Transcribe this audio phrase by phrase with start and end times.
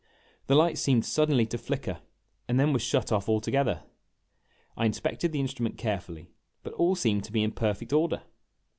[0.47, 2.01] The light seemed suddenly to flicker,
[2.47, 3.83] and then was shut off altogether.
[4.75, 6.31] I inspected the instrument carefully,
[6.63, 8.23] but all seemed to be in perfect order.